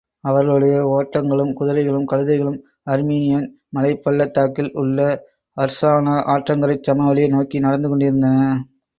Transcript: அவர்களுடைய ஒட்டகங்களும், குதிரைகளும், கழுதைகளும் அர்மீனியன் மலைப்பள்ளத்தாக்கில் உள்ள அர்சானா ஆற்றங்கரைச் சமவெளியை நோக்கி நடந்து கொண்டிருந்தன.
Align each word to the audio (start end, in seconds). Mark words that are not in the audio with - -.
அவர்களுடைய 0.23 0.75
ஒட்டகங்களும், 0.91 1.51
குதிரைகளும், 1.53 2.07
கழுதைகளும் 2.11 2.57
அர்மீனியன் 2.91 3.45
மலைப்பள்ளத்தாக்கில் 3.77 4.71
உள்ள 4.73 4.99
அர்சானா 5.57 6.15
ஆற்றங்கரைச் 6.33 6.87
சமவெளியை 6.87 7.29
நோக்கி 7.29 7.59
நடந்து 7.59 7.89
கொண்டிருந்தன. 7.89 8.39